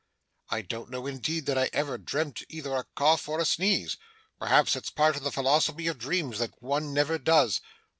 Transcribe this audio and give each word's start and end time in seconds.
I 0.49 0.63
don't 0.63 0.89
know, 0.89 1.05
indeed, 1.05 1.45
that 1.45 1.59
I 1.59 1.69
ever 1.73 1.99
dreamt 1.99 2.41
either 2.49 2.73
a 2.75 2.87
cough 2.95 3.29
or 3.29 3.39
a 3.39 3.45
sneeze. 3.45 3.97
Perhaps 4.39 4.75
it's 4.75 4.89
part 4.89 5.15
of 5.15 5.21
the 5.21 5.31
philosophy 5.31 5.85
of 5.85 5.99
dreams 5.99 6.39
that 6.39 6.59
one 6.59 6.91
never 6.91 7.19
does. 7.19 7.61